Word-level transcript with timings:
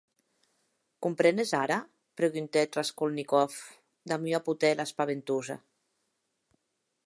Comprenes 1.05 1.51
ara?, 1.57 1.77
preguntèc 2.21 2.79
Raskolnikov 2.79 3.61
damb 4.13 4.29
ua 4.33 4.43
potèla 4.49 4.89
espaventosa. 4.89 5.61